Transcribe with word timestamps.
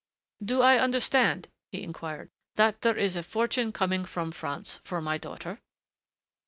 "Do 0.43 0.63
I 0.63 0.79
understand," 0.79 1.47
he 1.71 1.83
inquired, 1.83 2.31
"that 2.55 2.81
there 2.81 2.97
is 2.97 3.15
a 3.15 3.21
fortune 3.21 3.71
coming 3.71 4.03
from 4.03 4.31
France 4.31 4.81
for 4.83 4.99
my 4.99 5.19
daughter?" 5.19 5.59